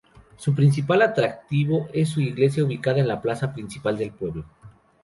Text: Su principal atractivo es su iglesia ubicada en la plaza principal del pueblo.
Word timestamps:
Su 0.35 0.55
principal 0.55 1.03
atractivo 1.03 1.87
es 1.93 2.09
su 2.09 2.21
iglesia 2.21 2.65
ubicada 2.65 2.97
en 2.97 3.07
la 3.07 3.21
plaza 3.21 3.53
principal 3.53 3.99
del 3.99 4.09
pueblo. 4.09 4.45